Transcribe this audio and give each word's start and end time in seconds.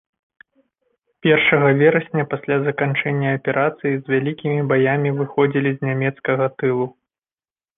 Першага 1.25 1.67
верасня, 1.81 2.23
пасля 2.31 2.57
заканчэння 2.69 3.29
аперацыі, 3.41 3.93
з 3.99 4.05
вялікімі 4.15 4.61
баямі 4.73 5.09
выходзілі 5.21 5.69
з 5.75 5.79
нямецкага 5.91 6.45
тылу. 6.63 6.85